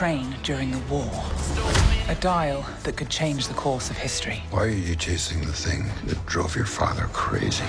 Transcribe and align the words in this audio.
missing. 0.00 0.18
On 0.18 0.24
a 0.24 0.32
train 0.32 0.34
during 0.42 0.70
the 0.70 0.78
war. 0.88 1.10
A 2.08 2.14
dial 2.20 2.64
that 2.84 2.96
could 2.96 3.08
change 3.08 3.48
the 3.48 3.54
course 3.54 3.90
of 3.90 3.96
history. 3.96 4.42
Why 4.50 4.64
are 4.64 4.68
you 4.68 4.96
chasing 4.96 5.40
the 5.40 5.52
thing 5.52 5.90
that 6.06 6.24
drove 6.26 6.56
your 6.56 6.66
father 6.66 7.08
crazy? 7.12 7.64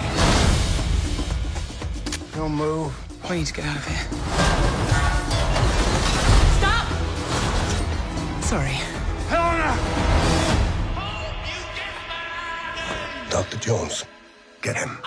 Don't 2.36 2.54
move. 2.54 2.94
We 3.30 3.38
need 3.38 3.48
to 3.48 3.54
get 3.54 3.66
out 3.66 3.78
of 3.78 3.88
here. 3.88 4.06
Stop! 6.58 6.88
Sorry. 8.44 8.78
Helena! 9.30 9.78
Dr. 13.30 13.58
Jones, 13.58 14.06
get 14.62 14.76
him. 14.76 14.98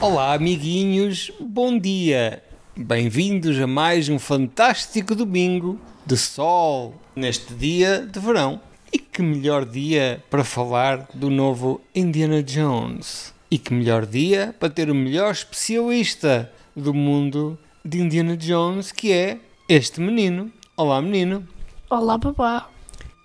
Olá, 0.00 0.32
amiguinhos, 0.32 1.30
bom 1.38 1.78
dia! 1.78 2.42
Bem-vindos 2.76 3.58
a 3.58 3.66
mais 3.66 4.08
um 4.08 4.16
fantástico 4.16 5.16
domingo 5.16 5.78
de 6.06 6.16
sol 6.16 6.94
neste 7.16 7.52
dia 7.52 8.06
de 8.06 8.20
verão. 8.20 8.60
E 8.92 8.98
que 8.98 9.20
melhor 9.22 9.66
dia 9.66 10.22
para 10.30 10.44
falar 10.44 11.08
do 11.12 11.28
novo 11.28 11.80
Indiana 11.92 12.40
Jones? 12.44 13.34
E 13.50 13.58
que 13.58 13.74
melhor 13.74 14.06
dia 14.06 14.54
para 14.58 14.70
ter 14.70 14.88
o 14.88 14.94
melhor 14.94 15.32
especialista 15.32 16.50
do 16.74 16.94
mundo 16.94 17.58
de 17.84 17.98
Indiana 17.98 18.36
Jones, 18.36 18.92
que 18.92 19.12
é 19.12 19.38
este 19.68 20.00
menino. 20.00 20.50
Olá, 20.76 21.02
menino! 21.02 21.46
Olá, 21.90 22.20
papá. 22.20 22.70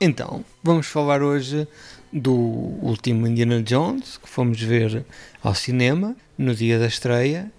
Então, 0.02 0.44
vamos 0.64 0.88
falar 0.88 1.22
hoje 1.22 1.68
do 2.12 2.34
último 2.34 3.28
Indiana 3.28 3.62
Jones 3.62 4.18
que 4.18 4.28
fomos 4.28 4.60
ver 4.60 5.06
ao 5.44 5.54
cinema 5.54 6.16
no 6.36 6.56
dia 6.56 6.80
da 6.80 6.88
estreia. 6.88 7.52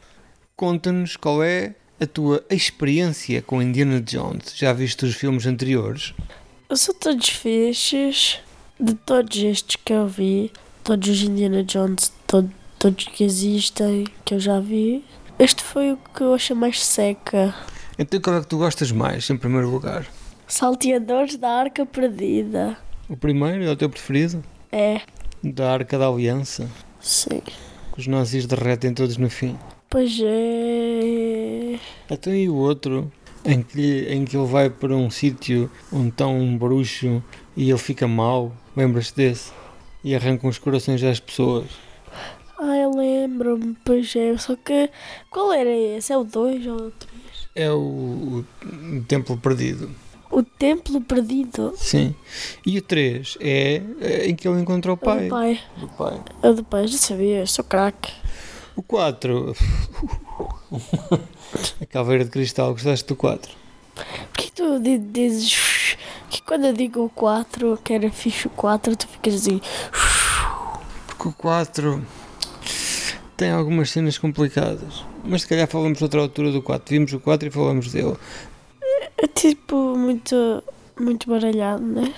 Conta-nos 0.58 1.16
qual 1.18 1.42
é 1.44 1.74
a 2.00 2.06
tua 2.06 2.42
experiência 2.48 3.42
com 3.42 3.60
Indiana 3.60 4.00
Jones. 4.00 4.54
Já 4.56 4.72
viste 4.72 5.04
os 5.04 5.14
filmes 5.14 5.44
anteriores? 5.46 6.14
São 6.74 6.94
todos 6.94 7.28
fixes. 7.28 8.40
De 8.80 8.94
todos 8.94 9.36
estes 9.36 9.76
que 9.84 9.92
eu 9.92 10.06
vi, 10.08 10.50
todos 10.84 11.08
os 11.10 11.22
Indiana 11.22 11.62
Jones, 11.62 12.10
todo- 12.26 12.50
todos 12.78 13.04
que 13.04 13.22
existem, 13.24 14.04
que 14.24 14.32
eu 14.34 14.40
já 14.40 14.58
vi, 14.60 15.02
este 15.38 15.62
foi 15.62 15.92
o 15.92 15.96
que 16.14 16.22
eu 16.22 16.32
achei 16.34 16.54
mais 16.56 16.82
seca. 16.84 17.54
Então 17.98 18.18
qual 18.20 18.36
é 18.36 18.40
que 18.40 18.46
tu 18.46 18.56
gostas 18.58 18.90
mais, 18.92 19.28
em 19.30 19.36
primeiro 19.36 19.68
lugar? 19.70 20.06
Salteadores 20.46 21.36
da 21.36 21.48
Arca 21.50 21.84
Perdida. 21.86 22.76
O 23.08 23.16
primeiro 23.16 23.62
é 23.64 23.70
o 23.70 23.76
teu 23.76 23.88
preferido? 23.90 24.42
É, 24.72 25.00
Da 25.42 25.72
Arca 25.72 25.98
da 25.98 26.06
Aliança, 26.08 26.68
sim. 27.00 27.40
que 27.94 28.00
os 28.00 28.06
nazis 28.06 28.44
derretem 28.46 28.92
todos 28.92 29.16
no 29.18 29.28
fim. 29.30 29.58
Pois 29.96 30.20
é. 30.22 31.78
Até 32.10 32.36
e 32.36 32.50
o 32.50 32.54
outro, 32.54 33.10
em 33.46 33.62
que, 33.62 34.06
em 34.10 34.26
que 34.26 34.36
ele 34.36 34.46
vai 34.46 34.68
para 34.68 34.94
um 34.94 35.08
sítio 35.08 35.70
onde 35.90 36.08
está 36.10 36.26
um 36.26 36.54
bruxo 36.58 37.24
e 37.56 37.70
ele 37.70 37.78
fica 37.78 38.06
mau, 38.06 38.52
lembras-te 38.76 39.16
desse? 39.16 39.52
E 40.04 40.14
arrancam 40.14 40.50
os 40.50 40.58
corações 40.58 41.02
às 41.02 41.18
pessoas. 41.18 41.64
Ah, 42.58 42.76
eu 42.76 42.90
lembro-me, 42.94 43.74
pois 43.86 44.14
é. 44.14 44.36
Só 44.36 44.54
que. 44.54 44.90
Qual 45.30 45.50
era 45.50 45.70
esse? 45.74 46.12
É 46.12 46.18
o 46.18 46.24
2 46.24 46.66
ou 46.66 46.76
o 46.76 46.90
3? 46.90 47.12
É 47.54 47.72
o, 47.72 47.78
o, 47.78 48.44
o 48.98 49.04
Templo 49.08 49.38
Perdido. 49.38 49.90
O 50.30 50.42
Templo 50.42 51.00
Perdido. 51.00 51.72
Sim. 51.74 52.14
E 52.66 52.76
o 52.76 52.82
3 52.82 53.38
é, 53.40 53.80
é 54.02 54.28
em 54.28 54.34
que 54.34 54.46
ele 54.46 54.60
encontra 54.60 54.92
o 54.92 54.94
É 54.94 54.98
pai. 54.98 55.24
do 55.24 55.30
pai. 55.30 55.60
Do 55.80 55.88
pai. 55.88 56.20
É 56.42 56.52
do 56.52 56.64
pai, 56.64 56.86
já 56.86 56.98
sabia, 56.98 57.38
eu 57.40 57.46
sou 57.46 57.64
craque. 57.64 58.12
O 58.76 58.82
4. 58.82 59.54
a 61.80 61.86
caveira 61.86 62.24
de 62.24 62.30
cristal, 62.30 62.72
gostaste 62.72 63.06
do 63.06 63.16
4? 63.16 63.50
Por 63.94 64.04
que 64.36 64.52
tu 64.52 64.78
di- 64.78 64.98
dizes 64.98 65.96
que 66.28 66.42
quando 66.42 66.66
eu 66.66 66.72
digo 66.72 67.04
o 67.04 67.10
4, 67.10 67.78
que 67.82 67.92
era 67.94 68.10
fixe 68.10 68.46
o 68.46 68.50
4, 68.50 68.96
tu 68.96 69.08
ficas 69.08 69.34
assim. 69.34 69.60
Porque 71.06 71.28
o 71.28 71.32
4 71.32 72.04
tem 73.36 73.50
algumas 73.50 73.90
cenas 73.90 74.18
complicadas. 74.18 75.04
Mas 75.24 75.42
se 75.42 75.48
calhar 75.48 75.66
falamos 75.66 76.00
outra 76.02 76.20
altura 76.20 76.52
do 76.52 76.62
4. 76.62 76.94
Vimos 76.94 77.12
o 77.12 77.20
4 77.20 77.48
e 77.48 77.50
falamos 77.50 77.90
dele. 77.92 78.16
É 79.18 79.26
tipo 79.26 79.96
muito. 79.96 80.62
muito 81.00 81.28
baralhado, 81.30 81.82
né? 81.82 82.12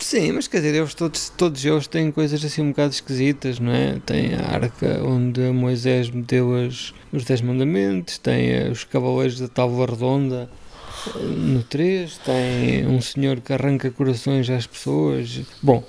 Sim, 0.00 0.32
mas 0.32 0.48
quer 0.48 0.62
dizer, 0.62 0.74
eles 0.74 0.94
todos, 0.94 1.28
todos 1.28 1.64
eles 1.64 1.86
têm 1.86 2.10
coisas 2.10 2.42
assim 2.42 2.62
um 2.62 2.70
bocado 2.70 2.92
esquisitas, 2.92 3.60
não 3.60 3.70
é? 3.70 4.00
Tem 4.04 4.34
a 4.34 4.54
arca 4.54 5.02
onde 5.04 5.40
Moisés 5.52 6.10
meteu 6.10 6.54
as, 6.54 6.94
os 7.12 7.24
10 7.24 7.42
mandamentos, 7.42 8.16
tem 8.16 8.70
os 8.70 8.82
cavaleiros 8.82 9.38
da 9.38 9.46
tábua 9.46 9.86
redonda 9.86 10.50
eh, 11.06 11.18
no 11.18 11.62
3, 11.62 12.16
tem 12.18 12.86
um 12.86 13.00
senhor 13.00 13.40
que 13.40 13.52
arranca 13.52 13.90
corações 13.90 14.48
às 14.48 14.66
pessoas. 14.66 15.42
Bom, 15.62 15.84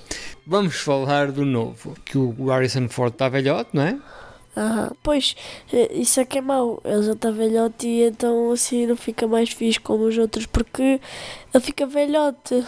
vamos 0.45 0.75
falar 0.75 1.31
do 1.31 1.45
novo, 1.45 1.95
que 2.03 2.17
o 2.17 2.47
Harrison 2.47 2.89
Ford 2.89 3.13
está 3.13 3.29
velhote, 3.29 3.69
não 3.73 3.83
é? 3.83 3.97
Aham. 4.55 4.91
Pois, 5.01 5.35
eh, 5.72 5.89
isso 5.93 6.19
é 6.19 6.25
que 6.25 6.38
é 6.38 6.41
mau. 6.41 6.81
Ele 6.83 7.03
já 7.03 7.13
está 7.13 7.31
velhote 7.31 7.88
e 7.88 8.03
então 8.03 8.51
assim 8.51 8.85
não 8.85 8.97
fica 8.97 9.25
mais 9.25 9.49
fixe 9.49 9.79
como 9.79 10.03
os 10.03 10.17
outros 10.17 10.45
porque 10.45 10.99
ele 11.53 11.63
fica 11.63 11.88
velhote. 11.88 12.63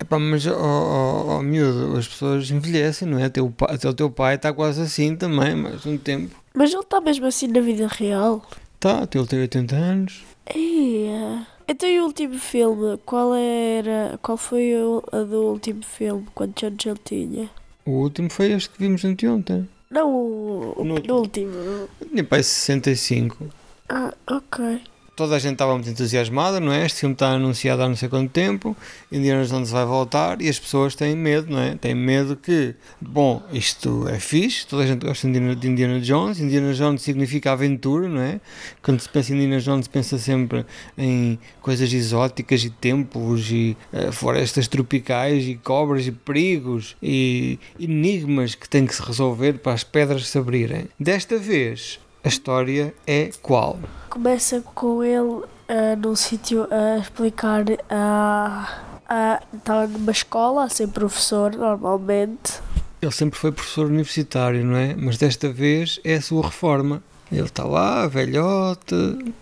Epá, 0.00 0.18
mas, 0.18 0.46
ó 0.46 0.56
ó, 0.56 1.36
ó, 1.36 1.42
miúdo, 1.42 1.98
as 1.98 2.08
pessoas 2.08 2.50
envelhecem, 2.50 3.06
não 3.06 3.18
é? 3.18 3.24
Até 3.24 3.42
o, 3.42 3.52
até 3.68 3.86
o 3.86 3.92
teu 3.92 4.10
pai 4.10 4.36
está 4.36 4.50
quase 4.52 4.80
assim 4.80 5.14
também, 5.14 5.54
mais 5.54 5.84
um 5.84 5.98
tempo. 5.98 6.34
Mas 6.54 6.72
ele 6.72 6.80
está 6.82 7.00
mesmo 7.00 7.26
assim 7.26 7.46
na 7.48 7.60
vida 7.60 7.86
real. 7.86 8.42
Tá, 8.80 9.06
ele 9.14 9.26
tem 9.26 9.40
80 9.40 9.76
anos. 9.76 10.22
Eia. 10.54 11.46
Então 11.68 11.88
e 11.88 12.00
o 12.00 12.04
último 12.06 12.38
filme? 12.38 12.98
Qual 13.04 13.34
era. 13.34 14.18
Qual 14.22 14.38
foi 14.38 14.74
o, 14.74 15.04
a 15.12 15.18
do 15.20 15.42
último 15.52 15.84
filme? 15.84 16.26
Quantos 16.34 16.64
anos 16.64 16.84
ele 16.86 16.98
tinha? 17.04 17.50
O 17.84 17.90
último 17.90 18.30
foi 18.30 18.52
este 18.52 18.70
que 18.70 18.78
vimos 18.78 19.04
anteontem. 19.04 19.68
Não, 19.90 20.10
o, 20.12 20.70
o 20.76 21.00
penúltimo. 21.00 21.88
Tinha 22.08 22.24
pai 22.24 22.42
65. 22.42 23.46
Ah, 23.88 24.14
ok. 24.26 24.80
Toda 25.20 25.36
a 25.36 25.38
gente 25.38 25.52
estava 25.52 25.74
muito 25.74 25.90
entusiasmada, 25.90 26.58
não 26.58 26.72
é? 26.72 26.86
Este 26.86 27.00
filme 27.00 27.12
está 27.12 27.32
anunciado 27.32 27.82
há 27.82 27.88
não 27.90 27.94
sei 27.94 28.08
quanto 28.08 28.30
tempo, 28.30 28.74
Indiana 29.12 29.44
Jones 29.44 29.70
vai 29.70 29.84
voltar 29.84 30.40
e 30.40 30.48
as 30.48 30.58
pessoas 30.58 30.94
têm 30.94 31.14
medo, 31.14 31.52
não 31.52 31.60
é? 31.60 31.74
Têm 31.74 31.94
medo 31.94 32.34
que, 32.36 32.74
bom, 32.98 33.42
isto 33.52 34.08
é 34.08 34.18
fixe, 34.18 34.66
toda 34.66 34.82
a 34.82 34.86
gente 34.86 35.04
gosta 35.04 35.28
de 35.28 35.68
Indiana, 35.68 36.00
Jones, 36.00 36.40
Indiana 36.40 36.72
Jones 36.72 37.02
significa 37.02 37.52
aventura, 37.52 38.08
não 38.08 38.22
é? 38.22 38.40
Quando 38.80 38.98
se 38.98 39.10
pensa 39.10 39.34
em 39.34 39.36
Indiana 39.36 39.60
Jones, 39.60 39.88
pensa 39.88 40.16
sempre 40.16 40.64
em 40.96 41.38
coisas 41.60 41.92
exóticas 41.92 42.64
e 42.64 42.70
templos 42.70 43.50
e 43.50 43.76
eh, 43.92 44.10
florestas 44.10 44.68
tropicais 44.68 45.46
e 45.46 45.54
cobras 45.54 46.06
e 46.06 46.12
perigos 46.12 46.96
e 47.02 47.58
enigmas 47.78 48.54
que 48.54 48.66
têm 48.66 48.86
que 48.86 48.94
se 48.94 49.02
resolver 49.02 49.58
para 49.58 49.74
as 49.74 49.84
pedras 49.84 50.26
se 50.28 50.38
abrirem. 50.38 50.86
Desta 50.98 51.36
vez, 51.36 52.00
a 52.24 52.28
história 52.28 52.94
é 53.06 53.30
qual? 53.42 53.78
Começa 54.08 54.60
com 54.74 55.02
ele 55.02 55.44
ah, 55.68 55.96
num 55.96 56.16
sítio 56.16 56.66
a 56.70 56.98
explicar. 56.98 57.64
ah, 57.88 58.80
ah, 59.08 59.42
Estava 59.54 59.86
numa 59.86 60.10
escola 60.12 60.64
a 60.64 60.68
ser 60.68 60.88
professor, 60.88 61.52
normalmente. 61.52 62.60
Ele 63.00 63.12
sempre 63.12 63.38
foi 63.38 63.50
professor 63.52 63.86
universitário, 63.86 64.64
não 64.64 64.76
é? 64.76 64.94
Mas 64.94 65.16
desta 65.16 65.50
vez 65.50 66.00
é 66.04 66.16
a 66.16 66.20
sua 66.20 66.42
reforma. 66.42 67.02
Ele 67.32 67.42
está 67.42 67.62
lá, 67.64 68.06
velhote, 68.08 68.94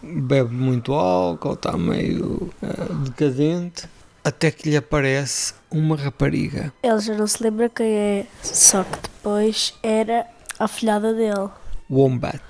bebe 0.02 0.54
muito 0.54 0.92
álcool, 0.92 1.54
está 1.54 1.76
meio 1.76 2.50
ah, 2.62 2.92
decadente, 3.04 3.88
até 4.22 4.50
que 4.50 4.68
lhe 4.68 4.76
aparece 4.76 5.54
uma 5.70 5.96
rapariga. 5.96 6.70
Ele 6.82 7.00
já 7.00 7.14
não 7.14 7.26
se 7.26 7.42
lembra 7.42 7.70
quem 7.70 7.86
é, 7.86 8.26
só 8.42 8.84
que 8.84 8.98
depois 9.00 9.72
era 9.82 10.26
a 10.58 10.68
filhada 10.68 11.14
dele. 11.14 11.48
Wombat. 11.90 12.42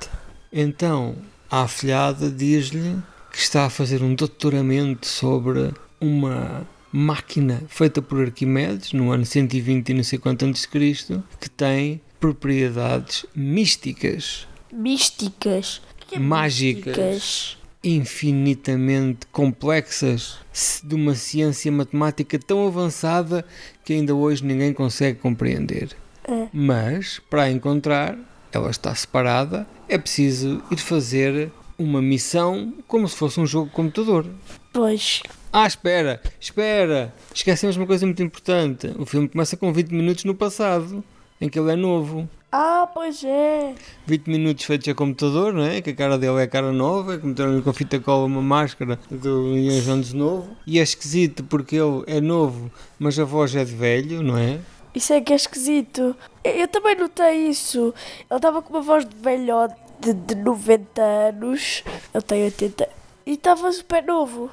Então, 0.52 1.16
a 1.50 1.62
afilhada 1.62 2.30
diz-lhe 2.30 2.96
que 3.32 3.38
está 3.38 3.66
a 3.66 3.70
fazer 3.70 4.02
um 4.02 4.14
doutoramento 4.14 5.06
sobre 5.06 5.72
uma 6.00 6.66
máquina 6.90 7.62
feita 7.68 8.00
por 8.00 8.20
Arquimedes 8.20 8.92
no 8.92 9.10
ano 9.12 9.24
120 9.24 9.88
e 9.88 9.94
não 9.94 10.02
sei 10.02 10.18
quanto 10.18 10.44
antes 10.44 10.62
de 10.62 10.68
Cristo, 10.68 11.22
que 11.40 11.50
tem 11.50 12.00
propriedades 12.18 13.26
místicas. 13.34 14.46
Místicas. 14.72 15.80
É 16.10 16.18
Mágicas. 16.18 16.96
místicas? 16.96 17.58
infinitamente 17.82 19.26
complexas 19.30 20.38
de 20.82 20.94
uma 20.94 21.14
ciência 21.14 21.70
matemática 21.70 22.38
tão 22.38 22.66
avançada 22.66 23.44
que 23.84 23.92
ainda 23.92 24.14
hoje 24.14 24.44
ninguém 24.44 24.72
consegue 24.72 25.18
compreender. 25.20 25.96
É. 26.24 26.48
Mas, 26.52 27.20
para 27.30 27.44
a 27.44 27.50
encontrar, 27.50 28.18
ela 28.52 28.70
está 28.70 28.94
separada, 28.94 29.66
é 29.88 29.96
preciso 29.98 30.62
ir 30.70 30.78
fazer 30.78 31.50
uma 31.78 32.02
missão 32.02 32.72
como 32.86 33.06
se 33.08 33.16
fosse 33.16 33.38
um 33.40 33.46
jogo 33.46 33.66
de 33.68 33.72
computador. 33.74 34.26
Pois, 34.72 35.22
Ah, 35.52 35.66
espera, 35.66 36.20
espera, 36.40 37.14
esquecemos 37.34 37.76
uma 37.76 37.86
coisa 37.86 38.04
muito 38.04 38.22
importante. 38.22 38.92
O 38.98 39.06
filme 39.06 39.28
começa 39.28 39.56
com 39.56 39.72
20 39.72 39.90
minutos 39.90 40.24
no 40.24 40.34
passado. 40.34 41.02
em 41.40 41.48
que 41.48 41.56
ele 41.58 41.70
é 41.70 41.76
novo. 41.76 42.28
Ah, 42.50 42.88
pois 42.92 43.22
é. 43.22 43.72
20 44.06 44.26
minutos 44.26 44.64
feitos 44.64 44.88
a 44.88 44.94
computador, 44.94 45.52
não 45.54 45.62
é? 45.62 45.80
Que 45.80 45.90
a 45.90 45.94
cara 45.94 46.18
dele 46.18 46.40
é 46.40 46.42
a 46.42 46.48
cara 46.48 46.72
nova, 46.72 47.16
que 47.16 47.24
meteram-lhe 47.24 47.62
com 47.62 47.72
fita 47.72 48.00
cola 48.00 48.24
uma 48.26 48.42
máscara 48.42 48.98
do 49.08 49.56
Indiana 49.56 49.80
Jones 49.82 50.12
novo. 50.12 50.48
E 50.66 50.80
é 50.80 50.82
esquisito 50.82 51.44
porque 51.44 51.76
ele 51.76 52.02
é 52.08 52.20
novo, 52.20 52.72
mas 52.98 53.16
a 53.20 53.24
voz 53.24 53.54
é 53.54 53.64
de 53.64 53.72
velho, 53.74 54.20
não 54.22 54.36
é? 54.36 54.58
Isso 54.94 55.12
é 55.12 55.20
que 55.20 55.32
é 55.32 55.36
esquisito. 55.36 56.16
Eu, 56.42 56.52
eu 56.52 56.68
também 56.68 56.96
notei 56.96 57.48
isso. 57.48 57.94
Ele 58.30 58.36
estava 58.36 58.62
com 58.62 58.72
uma 58.72 58.80
voz 58.80 59.04
de 59.04 59.14
velhote 59.16 59.74
de, 60.00 60.12
de 60.12 60.34
90 60.34 61.02
anos. 61.02 61.84
Ele 62.14 62.22
tem 62.22 62.44
80. 62.44 62.88
E 63.26 63.32
estava 63.32 63.70
super 63.72 64.02
novo. 64.04 64.50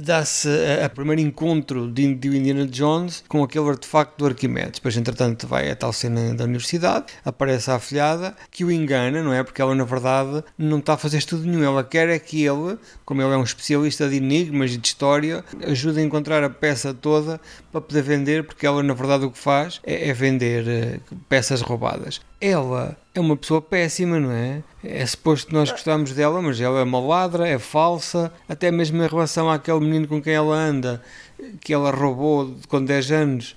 Dá-se 0.00 0.48
a 0.84 0.88
primeiro 0.88 1.20
encontro 1.20 1.90
de, 1.90 2.14
de 2.14 2.28
Indiana 2.28 2.66
Jones 2.66 3.24
com 3.28 3.42
aquele 3.42 3.68
artefacto 3.68 4.14
do 4.18 4.26
Arquimedes. 4.26 4.74
Depois, 4.74 4.96
entretanto, 4.96 5.46
vai 5.46 5.70
a 5.70 5.76
tal 5.76 5.92
cena 5.92 6.34
da 6.34 6.44
universidade, 6.44 7.06
aparece 7.24 7.70
a 7.70 7.76
afilhada 7.76 8.34
que 8.50 8.64
o 8.64 8.70
engana, 8.70 9.22
não 9.22 9.32
é? 9.32 9.42
Porque 9.42 9.60
ela, 9.60 9.74
na 9.74 9.84
verdade, 9.84 10.42
não 10.56 10.78
está 10.78 10.94
a 10.94 10.96
fazer 10.96 11.18
estudo 11.18 11.44
nenhum. 11.44 11.64
Ela 11.64 11.84
quer 11.84 12.08
é 12.08 12.18
que 12.18 12.44
ele, 12.44 12.78
como 13.04 13.22
ele 13.22 13.32
é 13.32 13.36
um 13.36 13.42
especialista 13.42 14.08
de 14.08 14.16
enigmas 14.16 14.72
e 14.72 14.76
de 14.76 14.86
história, 14.86 15.44
ajude 15.66 16.00
a 16.00 16.02
encontrar 16.02 16.42
a 16.42 16.50
peça 16.50 16.94
toda 16.94 17.40
para 17.70 17.80
poder 17.80 18.02
vender, 18.02 18.44
porque 18.44 18.66
ela, 18.66 18.82
na 18.82 18.94
verdade, 18.94 19.24
o 19.24 19.30
que 19.30 19.38
faz 19.38 19.80
é, 19.84 20.08
é 20.08 20.12
vender 20.12 20.68
eh, 20.68 21.00
peças 21.28 21.60
roubadas. 21.60 22.20
Ela 22.40 22.96
é 23.14 23.20
uma 23.20 23.36
pessoa 23.36 23.60
péssima, 23.60 24.20
não 24.20 24.30
é? 24.30 24.62
É 24.84 25.04
suposto 25.04 25.48
que 25.48 25.54
nós 25.54 25.70
gostamos 25.70 26.12
dela, 26.12 26.40
mas 26.40 26.60
ela 26.60 26.80
é 26.80 26.82
uma 26.84 27.00
ladra, 27.00 27.48
é 27.48 27.58
falsa, 27.58 28.32
até 28.48 28.70
mesmo 28.70 29.02
em 29.02 29.06
relação 29.06 29.50
àquele 29.50 29.80
menino 29.80 30.06
com 30.06 30.22
quem 30.22 30.34
ela 30.34 30.54
anda, 30.54 31.02
que 31.60 31.74
ela 31.74 31.90
roubou 31.90 32.54
com 32.68 32.84
10 32.84 33.10
anos, 33.10 33.56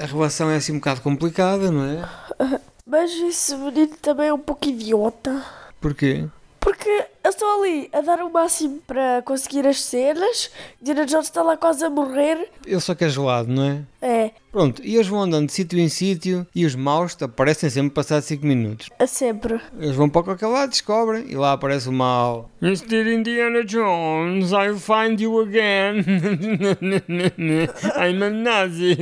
a 0.00 0.06
relação 0.06 0.50
é 0.50 0.56
assim 0.56 0.72
um 0.72 0.76
bocado 0.76 1.00
complicada, 1.00 1.70
não 1.70 1.84
é? 1.84 2.60
Mas 2.84 3.12
esse 3.12 3.56
menino 3.56 3.96
também 4.00 4.28
é 4.28 4.34
um 4.34 4.38
pouco 4.38 4.68
idiota. 4.68 5.44
Porquê? 5.80 6.26
Porque 6.60 6.88
eles 6.88 7.34
estão 7.34 7.60
ali 7.60 7.88
a 7.92 8.00
dar 8.00 8.20
o 8.20 8.30
máximo 8.30 8.80
para 8.86 9.22
conseguir 9.24 9.66
as 9.66 9.80
cenas. 9.82 10.50
Indiana 10.80 11.06
Jones 11.06 11.26
está 11.26 11.42
lá 11.42 11.56
quase 11.56 11.84
a 11.84 11.90
morrer. 11.90 12.48
Ele 12.64 12.80
só 12.80 12.94
quer 12.94 13.08
gelado, 13.10 13.48
não 13.50 13.64
é? 13.64 13.82
É, 14.00 14.21
Pronto, 14.52 14.82
e 14.84 14.94
eles 14.96 15.06
vão 15.06 15.22
andando 15.22 15.46
de 15.46 15.52
sítio 15.52 15.78
em 15.78 15.88
sítio 15.88 16.46
e 16.54 16.66
os 16.66 16.74
maus 16.74 17.16
aparecem 17.22 17.70
sempre 17.70 17.94
passados 17.94 18.26
5 18.26 18.44
minutos. 18.46 18.90
a 18.98 19.06
sempre. 19.06 19.58
Eles 19.78 19.96
vão 19.96 20.10
para 20.10 20.22
qualquer 20.22 20.46
lado, 20.46 20.68
descobrem 20.68 21.24
e 21.26 21.34
lá 21.34 21.52
aparece 21.54 21.88
o 21.88 21.92
mal. 21.92 22.50
Mr. 22.60 23.14
Indiana 23.14 23.64
Jones, 23.64 24.52
I'll 24.52 24.76
find 24.76 25.18
you 25.20 25.40
again. 25.40 26.04
I'm 27.96 28.22
a 28.22 28.30
Nazi. 28.30 28.96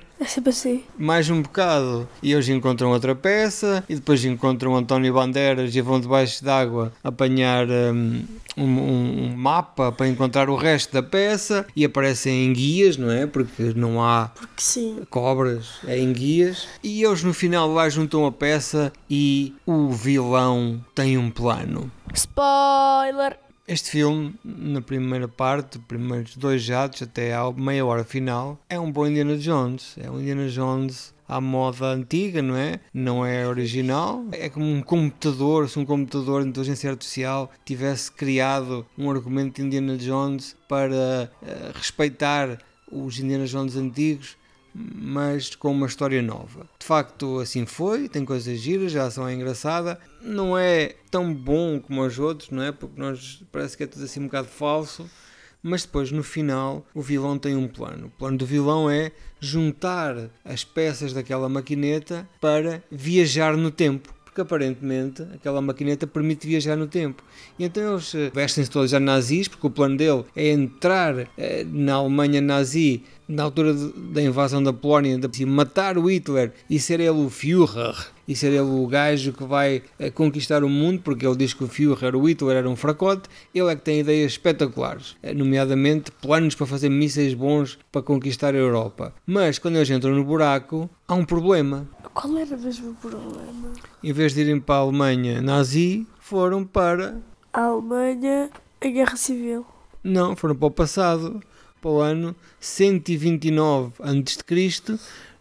É 0.20 0.24
sempre 0.26 0.50
assim. 0.50 0.84
Mais 0.98 1.30
um 1.30 1.40
bocado 1.40 2.06
e 2.22 2.30
eles 2.32 2.46
encontram 2.50 2.90
outra 2.90 3.14
peça 3.14 3.82
e 3.88 3.94
depois 3.94 4.22
encontram 4.22 4.76
António 4.76 5.14
Bandeiras 5.14 5.74
e 5.74 5.80
vão 5.80 5.98
debaixo 5.98 6.44
d'água 6.44 6.92
apanhar 7.02 7.66
hum, 7.66 8.22
um, 8.54 8.64
um- 8.64 9.24
um 9.32 9.36
mapa 9.36 9.90
para 9.90 10.06
encontrar 10.08 10.50
o 10.50 10.56
resto 10.56 10.92
da 10.92 11.02
peça 11.02 11.66
e 11.74 11.86
aparecem 11.86 12.44
em 12.44 12.52
guias, 12.52 12.98
não 12.98 13.10
é? 13.10 13.26
Porque 13.26 13.72
não 13.74 14.04
há 14.04 14.30
Porque 14.34 14.94
cobras 15.08 15.76
é 15.86 15.98
em 15.98 16.12
guias 16.12 16.68
e 16.84 17.02
eles 17.02 17.22
no 17.24 17.32
final 17.32 17.72
lá 17.72 17.88
juntam 17.88 18.26
a 18.26 18.30
peça 18.32 18.92
e 19.08 19.54
o 19.64 19.88
vilão 19.90 20.84
tem 20.94 21.16
um 21.16 21.30
plano. 21.30 21.90
Spoiler! 22.12 23.38
Este 23.70 23.92
filme, 23.92 24.34
na 24.44 24.80
primeira 24.80 25.28
parte, 25.28 25.78
os 25.78 25.84
primeiros 25.84 26.36
dois 26.36 26.60
jatos 26.60 27.02
até 27.02 27.32
à 27.32 27.52
meia 27.52 27.86
hora 27.86 28.02
final, 28.02 28.58
é 28.68 28.80
um 28.80 28.90
bom 28.90 29.06
Indiana 29.06 29.38
Jones. 29.38 29.94
É 29.96 30.10
um 30.10 30.18
Indiana 30.18 30.48
Jones 30.48 31.14
à 31.28 31.40
moda 31.40 31.86
antiga, 31.86 32.42
não 32.42 32.56
é? 32.56 32.80
Não 32.92 33.24
é 33.24 33.46
original. 33.46 34.24
É 34.32 34.48
como 34.48 34.66
um 34.66 34.82
computador, 34.82 35.68
se 35.68 35.78
um 35.78 35.84
computador 35.84 36.42
de 36.42 36.48
inteligência 36.48 36.90
artificial 36.90 37.48
tivesse 37.64 38.10
criado 38.10 38.84
um 38.98 39.08
argumento 39.08 39.60
de 39.60 39.62
Indiana 39.62 39.96
Jones 39.96 40.56
para 40.68 41.30
eh, 41.40 41.70
respeitar 41.72 42.58
os 42.90 43.20
Indiana 43.20 43.46
Jones 43.46 43.76
antigos, 43.76 44.36
mas 44.74 45.54
com 45.54 45.72
uma 45.72 45.86
história 45.86 46.22
nova. 46.22 46.66
De 46.78 46.86
facto, 46.86 47.40
assim 47.40 47.66
foi, 47.66 48.08
tem 48.08 48.24
coisas 48.24 48.58
giras, 48.58 48.92
já 48.92 49.04
ação 49.04 49.26
é 49.28 49.34
engraçada, 49.34 49.98
não 50.20 50.56
é 50.56 50.94
tão 51.10 51.32
bom 51.32 51.80
como 51.80 52.04
os 52.04 52.18
outros, 52.18 52.50
não 52.50 52.62
é? 52.62 52.72
Porque 52.72 53.00
nós 53.00 53.42
parece 53.50 53.76
que 53.76 53.84
é 53.84 53.86
tudo 53.86 54.04
assim 54.04 54.20
um 54.20 54.24
bocado 54.24 54.48
falso, 54.48 55.08
mas 55.62 55.84
depois 55.84 56.10
no 56.10 56.22
final 56.22 56.86
o 56.94 57.02
vilão 57.02 57.38
tem 57.38 57.56
um 57.56 57.68
plano. 57.68 58.06
O 58.06 58.10
plano 58.10 58.38
do 58.38 58.46
vilão 58.46 58.88
é 58.88 59.12
juntar 59.40 60.30
as 60.44 60.64
peças 60.64 61.12
daquela 61.12 61.48
maquineta 61.48 62.28
para 62.40 62.82
viajar 62.90 63.56
no 63.56 63.70
tempo. 63.70 64.14
Porque 64.30 64.42
aparentemente 64.42 65.22
aquela 65.34 65.60
maquineta 65.60 66.06
permite 66.06 66.46
viajar 66.46 66.76
no 66.76 66.86
tempo. 66.86 67.20
E 67.58 67.64
então 67.64 67.94
eles 67.94 68.14
eh, 68.14 68.30
vestem-se 68.32 68.70
todos 68.70 68.88
já 68.88 69.00
nazis, 69.00 69.48
porque 69.48 69.66
o 69.66 69.70
plano 69.70 69.96
dele 69.96 70.24
é 70.36 70.50
entrar 70.50 71.26
eh, 71.36 71.66
na 71.68 71.94
Alemanha 71.94 72.40
nazi 72.40 73.02
na 73.26 73.42
altura 73.44 73.72
de- 73.74 73.92
da 74.12 74.22
invasão 74.22 74.60
da 74.62 74.72
Polónia, 74.72 75.16
de 75.18 75.46
matar 75.46 75.96
o 75.98 76.08
Hitler 76.10 76.52
e 76.68 76.78
ser 76.80 76.98
ele 77.00 77.10
o 77.10 77.28
Führer. 77.30 77.94
E 78.26 78.34
ser 78.36 78.48
ele 78.48 78.60
o 78.60 78.86
gajo 78.86 79.32
que 79.32 79.42
vai 79.42 79.82
eh, 79.98 80.10
conquistar 80.10 80.62
o 80.62 80.68
mundo, 80.68 81.00
porque 81.02 81.26
ele 81.26 81.36
diz 81.36 81.52
que 81.52 81.64
o 81.64 81.68
Führer, 81.68 82.14
o 82.14 82.28
Hitler, 82.28 82.56
era 82.58 82.68
um 82.70 82.76
fracote. 82.76 83.28
Ele 83.52 83.68
é 83.68 83.74
que 83.74 83.82
tem 83.82 83.98
ideias 84.00 84.32
espetaculares, 84.32 85.16
eh, 85.22 85.34
nomeadamente 85.34 86.12
planos 86.12 86.54
para 86.54 86.66
fazer 86.66 86.88
mísseis 86.88 87.34
bons 87.34 87.78
para 87.90 88.02
conquistar 88.02 88.54
a 88.54 88.58
Europa. 88.58 89.12
Mas 89.26 89.58
quando 89.58 89.76
eles 89.76 89.90
entram 89.90 90.14
no 90.14 90.22
buraco, 90.24 90.88
há 91.08 91.14
um 91.14 91.24
problema. 91.24 91.88
Qual 92.20 92.36
era 92.36 92.54
mesmo 92.54 92.90
o 92.90 92.94
problema? 92.96 93.72
Em 94.04 94.12
vez 94.12 94.34
de 94.34 94.42
irem 94.42 94.60
para 94.60 94.74
a 94.74 94.78
Alemanha 94.80 95.40
nazi, 95.40 96.06
foram 96.18 96.66
para. 96.66 97.18
A 97.50 97.62
Alemanha, 97.62 98.50
a 98.78 98.86
Guerra 98.86 99.16
Civil. 99.16 99.64
Não, 100.04 100.36
foram 100.36 100.54
para 100.54 100.66
o 100.66 100.70
passado, 100.70 101.42
para 101.80 101.90
o 101.90 101.98
ano 101.98 102.36
129 102.60 103.94
a.C., 104.00 104.98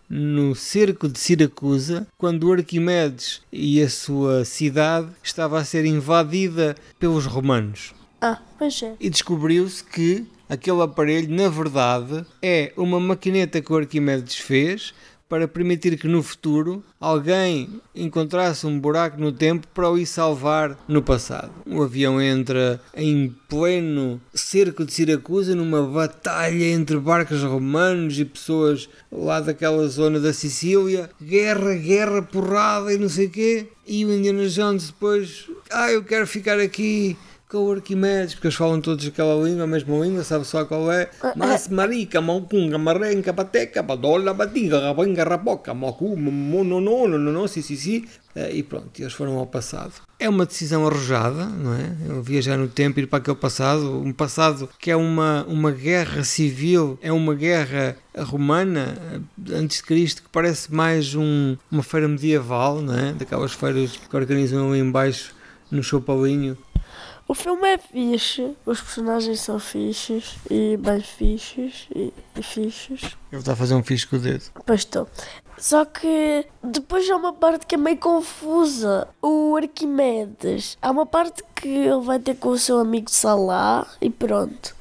no 0.10 0.56
cerco 0.56 1.10
de 1.10 1.20
Siracusa, 1.20 2.08
quando 2.18 2.48
o 2.48 2.54
Arquimedes 2.54 3.42
e 3.52 3.82
a 3.82 3.90
sua 3.90 4.46
cidade 4.46 5.10
estava 5.22 5.60
a 5.60 5.66
ser 5.66 5.84
invadida 5.84 6.76
pelos 6.98 7.26
romanos. 7.26 7.94
Ah, 8.22 8.42
pois 8.58 8.82
é. 8.82 8.96
E 9.02 9.10
descobriu-se 9.10 9.84
que 9.84 10.26
aquele 10.48 10.82
aparelho, 10.82 11.30
na 11.30 11.50
verdade, 11.50 12.26
é 12.42 12.72
uma 12.78 13.02
maquineta 13.02 13.62
que 13.62 13.72
o 13.72 13.78
Arquimedes 13.78 14.38
fez 14.38 14.94
para 15.30 15.48
permitir 15.48 15.98
que 15.98 16.08
no 16.08 16.24
futuro 16.24 16.84
alguém 17.00 17.70
encontrasse 17.96 18.66
um 18.66 18.80
buraco 18.80 19.22
no 19.22 19.32
tempo 19.32 19.68
para 19.74 19.90
o 19.90 19.98
ir 19.98 20.08
salvar 20.08 20.76
no 20.88 21.04
passado. 21.04 21.52
O 21.68 21.84
avião 21.84 22.20
entra 22.20 22.82
em 22.96 23.34
pleno 23.48 24.20
cerco 24.34 24.84
de 24.84 24.92
Siracusa 24.92 25.56
numa 25.56 25.84
batalha 25.84 26.66
entre 26.66 26.98
barcos 26.98 27.44
romanos 27.44 28.20
e 28.20 28.26
pessoas 28.26 28.90
lá 29.12 29.40
daquela 29.40 29.88
zona 29.88 30.20
da 30.20 30.34
Sicília. 30.34 31.10
Guerra, 31.22 31.76
guerra, 31.76 32.22
porrada 32.24 32.92
e 32.92 32.98
não 32.98 33.10
sei 33.10 33.28
o 33.28 33.30
quê. 33.30 33.68
E 33.86 34.06
o 34.06 34.14
Indiana 34.14 34.48
Jones 34.48 34.88
depois, 34.88 35.48
ah, 35.72 35.92
eu 35.92 36.04
quero 36.04 36.28
ficar 36.28 36.60
aqui 36.60 37.18
com 37.50 37.66
o 37.66 37.72
Arquimedes, 37.72 38.36
porque 38.36 38.46
eles 38.46 38.56
falam 38.56 38.80
todos 38.80 39.08
aquela 39.08 39.34
língua, 39.44 39.64
a 39.64 39.68
mesma 39.68 39.98
língua, 40.06 40.24
sabe 40.24 40.46
só 40.46 40.64
qual 40.66 40.92
é? 40.92 41.10
Mas 41.36 41.68
marica, 41.68 42.22
malcunga, 42.22 42.78
marrenca, 42.78 43.34
pateca, 43.34 43.84
padola, 43.84 44.36
batiga, 44.36 44.80
rabanga, 44.80 45.24
rapoca, 45.24 45.74
mocu, 45.74 46.16
monono, 46.16 47.18
no, 47.18 47.32
no, 47.32 47.48
si, 47.48 47.64
si, 47.64 47.76
si. 47.76 48.08
Eh, 48.36 48.58
E 48.58 48.64
pronto, 48.64 48.92
eles 49.00 49.14
foram 49.14 49.36
ao 49.40 49.48
passado. 49.48 49.94
É 50.20 50.30
uma 50.30 50.46
decisão 50.46 50.86
arrojada, 50.86 51.46
não 51.46 51.74
é? 51.74 51.96
Eu 52.08 52.22
viajar 52.22 52.56
no 52.56 52.68
tempo, 52.68 53.00
ir 53.00 53.08
para 53.08 53.18
aquele 53.18 53.38
passado, 53.38 54.00
um 54.00 54.14
passado 54.14 54.70
que 54.78 54.92
é 54.92 54.96
uma, 54.96 55.44
uma 55.48 55.72
guerra 55.72 56.24
civil, 56.24 57.00
é 57.02 57.12
uma 57.12 57.34
guerra 57.34 57.98
romana, 58.16 58.96
eh, 59.12 59.56
antes 59.56 59.78
de 59.78 59.84
Cristo, 59.84 60.22
que 60.22 60.30
parece 60.32 60.72
mais 60.72 61.16
um, 61.16 61.58
uma 61.72 61.82
feira 61.82 62.08
medieval, 62.08 62.80
não 62.80 62.94
é? 62.96 63.14
Daquelas 63.14 63.54
feiras 63.54 63.98
que 63.98 64.16
organizam 64.16 64.70
ali 64.70 64.80
embaixo 64.80 65.34
no 65.72 65.84
Chopalinho. 65.84 66.58
O 67.30 67.36
filme 67.36 67.68
é 67.68 67.78
fixe, 67.78 68.58
os 68.66 68.82
personagens 68.82 69.42
são 69.42 69.60
fixes 69.60 70.36
e 70.50 70.76
bem 70.78 71.00
fixes 71.00 71.88
e, 71.96 72.12
e 72.36 72.42
fixes. 72.42 73.16
Ele 73.32 73.40
está 73.40 73.54
a 73.54 73.56
fazer 73.56 73.76
um 73.76 73.84
fixe 73.84 74.08
com 74.08 74.16
o 74.16 74.20
dedo. 74.20 74.46
Pois 74.66 74.80
estou. 74.80 75.08
Só 75.56 75.86
que 75.86 76.44
depois 76.64 77.08
há 77.08 77.16
uma 77.16 77.32
parte 77.32 77.68
que 77.68 77.76
é 77.76 77.78
meio 77.78 77.98
confusa. 77.98 79.08
O 79.22 79.56
Arquimedes, 79.56 80.76
há 80.82 80.90
uma 80.90 81.06
parte 81.06 81.44
que 81.54 81.68
ele 81.68 82.02
vai 82.02 82.18
ter 82.18 82.36
com 82.36 82.50
o 82.50 82.58
seu 82.58 82.80
amigo 82.80 83.12
Salah 83.12 83.86
e 84.02 84.10
pronto. 84.10 84.76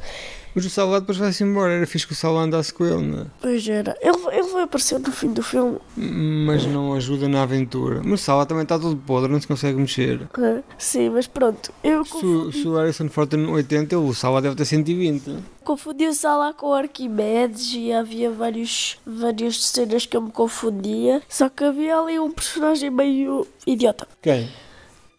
Mas 0.54 0.64
o 0.64 0.70
Salvador 0.70 1.00
depois 1.00 1.18
vai-se 1.18 1.44
embora. 1.44 1.72
Era 1.72 1.86
fixe 1.86 2.06
que 2.06 2.12
o 2.12 2.16
Salvador 2.16 2.46
andasse 2.46 2.72
com 2.72 2.84
ele, 2.84 3.02
não 3.06 3.20
é? 3.22 3.26
Pois 3.40 3.68
era. 3.68 3.96
Ele, 4.00 4.16
ele 4.32 4.48
vai 4.48 4.62
aparecer 4.64 4.98
no 4.98 5.12
fim 5.12 5.32
do 5.32 5.42
filme. 5.42 5.78
Mas 5.96 6.64
não 6.66 6.94
ajuda 6.94 7.28
na 7.28 7.42
aventura. 7.42 8.00
Mas 8.04 8.20
o 8.20 8.24
Salvador 8.24 8.48
também 8.48 8.62
está 8.64 8.78
todo 8.78 8.96
podre, 8.96 9.30
não 9.30 9.40
se 9.40 9.46
consegue 9.46 9.78
mexer. 9.78 10.28
Ah, 10.34 10.60
Sim, 10.78 11.10
mas 11.10 11.26
pronto. 11.26 11.72
Eu 11.84 12.04
Se, 12.04 12.10
o- 12.10 12.14
confundi, 12.20 12.60
se 12.62 12.68
o 12.68 12.76
Harrison 12.76 13.08
Ford 13.08 13.28
tem 13.28 13.46
80, 13.46 13.98
o 13.98 14.14
Salvador 14.14 14.50
deve 14.50 14.56
ter 14.56 14.64
120. 14.64 15.36
confundi 15.64 16.06
o 16.06 16.14
Salah 16.14 16.52
com 16.54 16.68
o 16.68 16.72
Arquimedes 16.74 17.72
e 17.74 17.92
havia 17.92 18.30
vários, 18.30 18.98
várias 19.06 19.62
cenas 19.64 20.06
que 20.06 20.16
eu 20.16 20.22
me 20.22 20.30
confundia. 20.32 21.22
Só 21.28 21.48
que 21.48 21.62
havia 21.64 21.98
ali 21.98 22.18
um 22.18 22.30
personagem 22.32 22.90
meio 22.90 23.46
idiota. 23.66 24.08
Quem? 24.22 24.48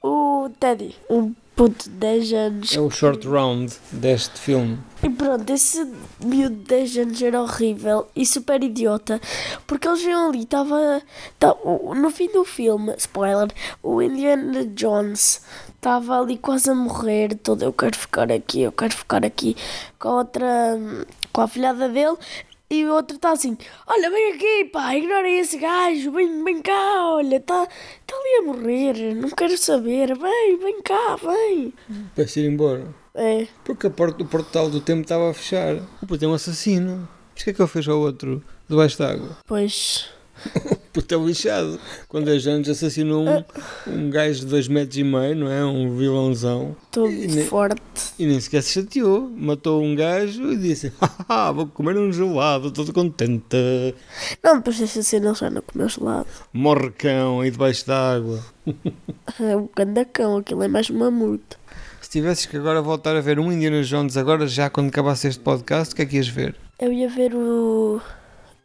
O 0.02 0.50
Teddy. 0.60 0.96
Um 1.10 1.34
puto 1.60 1.90
de 1.90 1.96
10 1.98 2.34
anos. 2.34 2.74
É 2.74 2.80
o 2.80 2.90
short 2.90 3.28
round 3.28 3.74
deste 3.92 4.40
filme. 4.40 4.80
E 5.04 5.10
pronto, 5.10 5.50
esse 5.52 5.86
miúdo 6.24 6.56
de 6.56 6.64
10 6.64 6.98
anos 7.00 7.22
era 7.22 7.42
horrível 7.42 8.08
e 8.16 8.26
super 8.26 8.64
idiota, 8.64 9.20
porque 9.68 9.86
eles 9.86 10.02
viam 10.02 10.30
ali, 10.30 10.44
estava. 10.44 11.02
no 11.98 12.10
fim 12.12 12.32
do 12.32 12.46
filme, 12.46 12.94
spoiler, 12.98 13.50
o 13.84 14.02
Indiana 14.02 14.66
Jones 14.68 15.42
estava 15.76 16.22
ali 16.22 16.38
quase 16.38 16.70
a 16.70 16.76
morrer, 16.76 17.36
todo 17.36 17.64
eu 17.64 17.74
quero 17.74 17.98
ficar 17.98 18.32
aqui, 18.32 18.62
eu 18.62 18.72
quero 18.72 18.96
ficar 18.96 19.26
aqui 19.26 19.58
com 20.00 20.08
a 20.08 20.16
outra. 20.20 20.80
com 21.34 21.42
a 21.42 21.48
filhada 21.50 21.90
dele. 21.90 22.16
E 22.72 22.86
o 22.86 22.94
outro 22.94 23.16
está 23.16 23.32
assim, 23.32 23.58
olha, 23.88 24.12
vem 24.12 24.34
aqui, 24.34 24.66
pá, 24.72 24.96
ignorem 24.96 25.40
esse 25.40 25.58
gajo, 25.58 26.12
vem, 26.12 26.44
vem 26.44 26.62
cá, 26.62 27.08
olha, 27.16 27.38
está 27.38 27.66
tá 27.66 28.16
ali 28.16 28.36
a 28.38 28.42
morrer, 28.44 29.16
não 29.16 29.30
quero 29.32 29.58
saber, 29.58 30.16
vem, 30.16 30.60
vem 30.60 30.80
cá, 30.84 31.16
vem. 31.16 31.74
Para 32.14 32.28
se 32.28 32.42
ir 32.42 32.48
embora. 32.48 32.94
É, 33.16 33.48
Porque 33.64 33.88
a 33.88 33.90
porta, 33.90 34.22
o 34.22 34.28
portal 34.28 34.70
do 34.70 34.80
tempo 34.80 35.02
estava 35.02 35.32
a 35.32 35.34
fechar. 35.34 35.78
O 36.02 36.06
puto 36.06 36.24
é 36.24 36.28
um 36.28 36.34
assassino. 36.36 37.10
O 37.32 37.44
que 37.44 37.50
é 37.50 37.54
que 37.54 37.60
ele 37.62 37.68
fez 37.68 37.88
ao 37.88 38.00
outro 38.00 38.44
debaixo 38.70 39.00
d'água? 39.00 39.38
pois. 39.48 40.08
O 40.90 40.92
puto 40.92 41.18
um 41.18 41.28
lixado. 41.28 41.80
Com 42.08 42.20
10 42.22 42.48
anos 42.48 42.70
assassinou 42.70 43.24
um, 43.24 43.44
um 43.88 44.10
gajo 44.10 44.40
de 44.40 44.46
2 44.48 44.68
metros 44.70 44.98
e 44.98 45.04
meio, 45.04 45.36
não 45.36 45.52
é? 45.52 45.64
Um 45.64 45.96
vilãozão. 45.96 46.76
Todo 46.92 47.12
E 47.12 47.28
ne- 47.28 47.44
forte. 47.44 47.80
E 48.18 48.26
nem 48.26 48.40
sequer 48.40 48.64
se 48.64 48.74
chateou. 48.74 49.30
Matou 49.30 49.84
um 49.84 49.94
gajo 49.96 50.52
e 50.52 50.58
disse: 50.58 50.92
Haha, 51.30 51.52
vou 51.52 51.68
comer 51.68 51.96
um 51.96 52.12
gelado, 52.12 52.72
todo 52.72 52.92
contente. 52.92 53.56
Não, 54.44 54.58
depois 54.58 54.80
dessa 54.80 55.04
cena 55.04 55.34
já 55.36 55.50
não 55.52 55.62
comeu 55.62 55.88
gelado. 55.88 56.28
Morre 56.52 56.90
cão 56.92 57.42
aí 57.42 57.52
debaixo 57.52 57.86
d'água. 57.86 58.44
É 59.40 59.56
um 59.56 59.68
candacão, 59.68 60.38
aquilo 60.38 60.64
é 60.64 60.68
mais 60.68 60.90
mamute. 60.90 61.58
Se 62.02 62.10
tivesses 62.10 62.46
que 62.48 62.58
agora 62.58 62.82
voltar 62.82 63.16
a 63.16 63.22
ver 63.22 63.40
um 63.40 63.52
Indiana 63.52 63.84
Jones, 63.84 64.18
agora 64.18 64.48
já 64.48 64.70
quando 64.70 64.90
acabasse 64.90 65.28
este 65.28 65.40
podcast, 65.42 65.94
o 65.94 65.96
que 65.96 66.02
é 66.02 66.06
que 66.08 66.16
ias 66.18 66.28
ver? 66.28 66.56
Eu 66.80 66.92
ia 66.92 67.08
ver 67.08 67.34
o. 67.36 68.02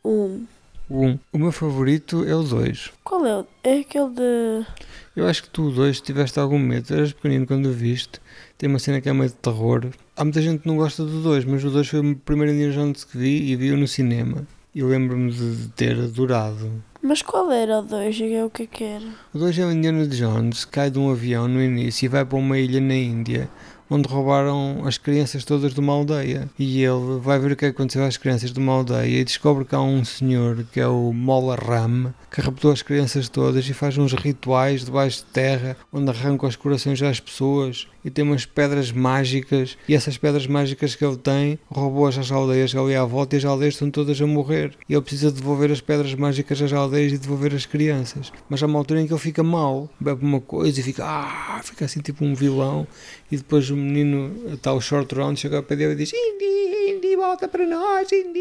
Um. 0.04 0.44
O 0.88 1.02
1. 1.06 1.18
O 1.32 1.38
meu 1.38 1.52
favorito 1.52 2.24
é 2.24 2.34
o 2.34 2.42
2. 2.42 2.92
Qual 3.02 3.24
é? 3.26 3.44
É 3.62 3.80
aquele 3.80 4.10
de. 4.10 4.66
Eu 5.16 5.26
acho 5.26 5.44
que 5.44 5.50
tu, 5.50 5.68
o 5.68 5.70
2, 5.70 6.00
tiveste 6.00 6.38
algum 6.38 6.58
medo. 6.58 6.92
Eras 6.92 7.12
pequenino 7.12 7.46
quando 7.46 7.66
o 7.66 7.72
viste. 7.72 8.20
Tem 8.58 8.68
uma 8.68 8.78
cena 8.78 9.00
que 9.00 9.08
é 9.08 9.12
meio 9.12 9.30
de 9.30 9.36
terror. 9.36 9.86
Há 10.16 10.24
muita 10.24 10.42
gente 10.42 10.60
que 10.60 10.68
não 10.68 10.76
gosta 10.76 11.04
do 11.04 11.22
2, 11.22 11.46
mas 11.46 11.64
o 11.64 11.70
2 11.70 11.88
foi 11.88 12.00
o 12.00 12.16
primeiro 12.16 12.52
Indiana 12.52 12.74
Jones 12.74 13.04
que 13.04 13.16
vi 13.16 13.50
e 13.50 13.56
vi-o 13.56 13.76
no 13.76 13.88
cinema. 13.88 14.46
E 14.74 14.82
lembro-me 14.82 15.30
de 15.30 15.68
ter 15.68 15.98
adorado. 15.98 16.70
Mas 17.00 17.22
qual 17.22 17.50
era 17.50 17.78
o 17.78 17.82
2? 17.82 18.20
É 18.20 18.44
o 18.44 18.50
que 18.50 18.64
é 18.64 18.66
que 18.66 18.84
era? 18.84 19.06
O 19.32 19.38
2 19.38 19.58
é 19.58 19.64
o 19.64 19.72
Indiana 19.72 20.06
Jones, 20.06 20.64
cai 20.64 20.90
de 20.90 20.98
um 20.98 21.10
avião 21.10 21.48
no 21.48 21.62
início 21.62 22.04
e 22.04 22.08
vai 22.08 22.24
para 22.24 22.36
uma 22.38 22.58
ilha 22.58 22.80
na 22.80 22.94
Índia, 22.94 23.48
onde 23.90 24.08
roubaram 24.08 24.82
as 24.86 24.98
crianças 24.98 25.44
todas 25.44 25.74
de 25.74 25.80
uma 25.80 25.92
aldeia. 25.92 26.48
E 26.58 26.82
ele 26.82 27.18
vai 27.20 27.38
ver 27.38 27.52
o 27.52 27.56
que 27.56 27.66
aconteceu 27.66 28.04
às 28.04 28.16
crianças 28.16 28.52
de 28.52 28.58
uma 28.58 28.72
aldeia 28.72 29.20
e 29.20 29.24
descobre 29.24 29.64
que 29.64 29.74
há 29.74 29.80
um 29.80 30.04
senhor, 30.04 30.64
que 30.72 30.80
é 30.80 30.86
o 30.86 31.12
Mola 31.12 31.56
Ram, 31.56 32.12
que 32.30 32.40
raptou 32.40 32.72
as 32.72 32.82
crianças 32.82 33.28
todas 33.28 33.68
e 33.68 33.74
faz 33.74 33.96
uns 33.96 34.12
rituais 34.12 34.84
debaixo 34.84 35.18
de 35.18 35.24
terra, 35.26 35.76
onde 35.92 36.10
arranca 36.10 36.46
os 36.46 36.56
corações 36.56 37.00
às 37.02 37.20
pessoas 37.20 37.86
e 38.04 38.10
tem 38.10 38.24
umas 38.24 38.44
pedras 38.44 38.92
mágicas. 38.92 39.78
E 39.88 39.94
essas 39.94 40.18
pedras 40.18 40.46
mágicas 40.46 40.94
que 40.94 41.04
ele 41.04 41.16
tem, 41.16 41.58
roubou-as 41.70 42.18
às 42.18 42.30
aldeias 42.30 42.74
ali 42.74 42.94
à 42.94 43.04
volta 43.04 43.34
e 43.34 43.38
as 43.38 43.44
aldeias 43.44 43.74
estão 43.74 43.90
todas 43.90 44.20
a 44.20 44.26
morrer. 44.26 44.74
E 44.88 44.92
ele 44.92 45.02
precisa 45.02 45.32
devolver 45.32 45.72
as 45.72 45.80
pedras 45.80 46.14
mágicas 46.14 46.60
às 46.60 46.72
aldeias 46.72 47.12
e 47.12 47.18
devolver 47.18 47.54
as 47.54 47.64
crianças. 47.64 48.32
Mas 48.48 48.62
há 48.62 48.66
uma 48.66 48.78
altura 48.78 49.00
em 49.00 49.06
que 49.06 49.12
ele 49.12 49.20
fica 49.20 49.42
mal, 49.42 49.88
bebe 49.98 50.24
uma 50.24 50.40
coisa 50.40 50.78
e 50.78 50.82
fica, 50.82 51.04
ah, 51.04 51.60
fica 51.62 51.86
assim 51.86 52.00
tipo 52.00 52.24
um 52.24 52.34
vilão. 52.34 52.86
E 53.30 53.36
depois 53.36 53.70
o 53.74 53.76
menino, 53.76 54.32
está 54.54 54.72
o 54.72 54.80
short 54.80 55.14
round, 55.14 55.38
chega 55.38 55.56
ao 55.58 55.62
pé 55.62 55.76
dele 55.76 55.92
e 55.92 55.96
diz: 55.96 56.12
Indy, 56.12 56.92
Indy, 56.96 57.16
volta 57.16 57.46
para 57.48 57.66
nós, 57.66 58.10
Indy! 58.12 58.40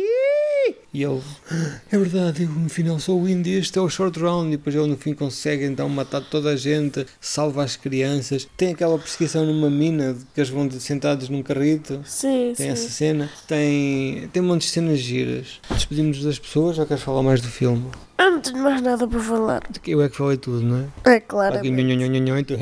E 0.94 1.04
ele, 1.04 1.22
"Ah, 1.52 1.80
é 1.92 1.98
verdade, 1.98 2.44
eu 2.44 2.50
no 2.50 2.70
final 2.70 3.00
sou 3.00 3.22
o 3.22 3.28
Indy, 3.28 3.52
este 3.58 3.78
é 3.80 3.82
o 3.82 3.90
short 3.90 4.18
round. 4.20 4.48
E 4.48 4.58
depois 4.58 4.75
ele 4.75 4.88
no 4.88 4.96
fim 4.98 5.13
consegue 5.13 5.66
então 5.66 5.90
matar 5.90 6.22
toda 6.22 6.52
a 6.52 6.56
gente, 6.56 7.06
salva 7.20 7.63
as 7.63 7.75
crianças. 7.75 8.48
Tem 8.56 8.72
aquela 8.74 8.98
perseguição 8.98 9.46
numa 9.46 9.70
mina 9.70 10.16
que 10.34 10.40
eles 10.40 10.50
vão 10.50 10.70
sentados 10.72 11.30
num 11.30 11.42
carrito. 11.44 12.00
Sim, 12.06 12.54
Tem 12.56 12.68
sim. 12.68 12.70
essa 12.72 12.90
cena, 12.90 13.30
tem, 13.48 14.30
tem 14.32 14.42
um 14.42 14.46
monte 14.46 14.62
de 14.62 14.68
cenas 14.70 15.00
giras. 15.00 15.60
Despedimos 15.72 16.24
das 16.24 16.38
pessoas 16.40 16.78
ou 16.78 16.86
queres 16.86 17.04
falar 17.04 17.24
mais 17.24 17.42
do 17.42 17.48
filme? 17.48 17.84
Eu 18.18 18.32
não 18.32 18.40
tenho 18.40 18.60
mais 18.63 18.82
nada 18.82 19.08
para 19.08 19.20
falar. 19.20 19.63
Eu 19.86 20.02
é 20.02 20.08
que 20.08 20.16
falei 20.16 20.38
tudo, 20.38 20.62
não 20.62 20.78
é? 21.06 21.12
É 21.12 21.16
Aqui, 21.18 21.28
claro. 21.28 21.56
nho, 21.63 21.72
nho, 21.84 21.96
nho, 22.10 22.22
nho, 22.22 22.40
e 22.40 22.44
tu, 22.44 22.54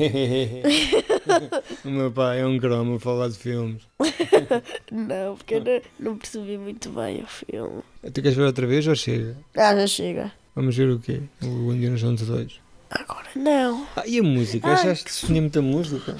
O 1.84 1.90
meu 1.90 2.10
pai 2.10 2.40
é 2.40 2.46
um 2.46 2.58
cromo 2.58 2.96
a 2.96 3.00
falar 3.00 3.28
de 3.28 3.36
filmes. 3.36 3.82
Não, 4.90 5.36
porque 5.36 5.54
eu 5.54 5.64
não, 5.64 5.80
não 5.98 6.16
percebi 6.18 6.58
muito 6.58 6.90
bem 6.90 7.22
o 7.22 7.26
filme. 7.26 7.82
Tu 8.02 8.22
queres 8.22 8.34
ver 8.36 8.44
outra 8.44 8.66
vez 8.66 8.86
ou 8.86 8.94
chega? 8.94 9.36
Ah, 9.56 9.74
já 9.74 9.86
chega. 9.86 10.32
Vamos 10.54 10.76
ver 10.76 10.90
o 10.90 10.98
quê? 10.98 11.22
O 11.42 11.72
Indiana 11.72 11.96
Jones 11.96 12.22
2. 12.22 12.60
Agora 12.90 13.28
não. 13.34 13.86
Ah, 13.96 14.06
e 14.06 14.18
a 14.18 14.22
música? 14.22 14.68
Ai, 14.68 14.74
Achaste 14.74 15.04
que 15.04 15.26
tinha 15.26 15.40
muita 15.40 15.62
música? 15.62 16.14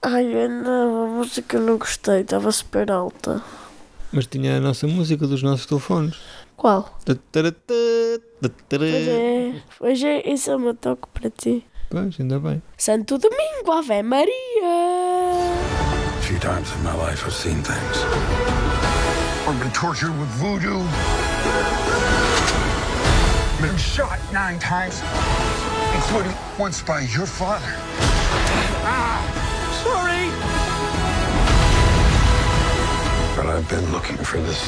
Ai, 0.00 0.24
eu 0.24 0.48
não, 0.48 1.04
a 1.04 1.08
música 1.18 1.58
eu 1.58 1.60
não 1.60 1.76
gostei, 1.76 2.20
estava 2.22 2.50
super 2.50 2.90
alta. 2.90 3.42
Mas 4.10 4.26
tinha 4.26 4.56
a 4.56 4.60
nossa 4.60 4.86
música 4.86 5.26
dos 5.26 5.42
nossos 5.42 5.66
telefones. 5.66 6.16
Qual? 6.56 6.98
Pois 7.04 8.82
é, 8.82 9.62
pois 9.78 10.02
é, 10.02 10.30
esse 10.30 10.50
é 10.50 10.56
o 10.56 10.58
meu 10.58 10.74
toque 10.74 11.06
para 11.12 11.30
ti. 11.30 11.64
Pois, 11.90 12.20
ainda 12.20 12.38
bem. 12.38 12.62
Santo 12.76 13.18
Domingo, 13.18 13.72
Ave 13.72 14.02
Maria! 14.02 14.30
A 14.62 16.22
few 16.22 16.38
times 16.38 16.72
in 16.76 16.84
my 16.84 16.94
life, 16.94 17.26
I've 17.26 17.32
seen 17.32 17.64
things. 17.64 17.96
I've 19.44 19.58
been 19.58 19.72
tortured 19.72 20.16
with 20.16 20.28
voodoo. 20.38 20.78
Been 23.60 23.76
shot 23.76 24.20
nine 24.32 24.60
times, 24.60 25.02
including 25.96 26.32
once 26.60 26.80
by 26.80 27.00
your 27.00 27.26
father. 27.26 27.74
Ah, 28.86 29.18
sorry. 29.82 30.30
But 33.34 33.46
I've 33.52 33.68
been 33.68 33.90
looking 33.90 34.16
for 34.16 34.38
this 34.40 34.62